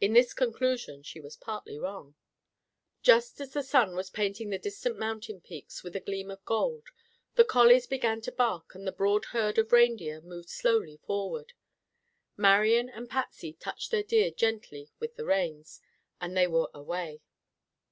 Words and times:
In 0.00 0.12
this 0.12 0.34
conclusion 0.34 1.04
she 1.04 1.20
was 1.20 1.36
partly 1.36 1.78
wrong. 1.78 2.16
Just 3.00 3.40
as 3.40 3.52
the 3.52 3.62
sun 3.62 3.94
was 3.94 4.10
painting 4.10 4.50
the 4.50 4.58
distant 4.58 4.98
mountain 4.98 5.40
peaks 5.40 5.84
with 5.84 5.94
a 5.94 6.00
gleam 6.00 6.32
of 6.32 6.44
gold, 6.44 6.88
the 7.36 7.44
collies 7.44 7.86
began 7.86 8.20
to 8.22 8.32
bark 8.32 8.74
and 8.74 8.84
the 8.84 8.90
broad 8.90 9.26
herd 9.26 9.56
of 9.56 9.70
reindeer 9.70 10.20
moved 10.20 10.50
slowly 10.50 10.96
forward. 10.96 11.52
Marian 12.36 12.88
and 12.88 13.08
Patsy 13.08 13.52
touched 13.52 13.92
their 13.92 14.02
deer 14.02 14.32
gently 14.32 14.90
with 14.98 15.14
the 15.14 15.24
reins, 15.24 15.80
and 16.20 16.36
they 16.36 16.48
were 16.48 16.68
away. 16.74 17.22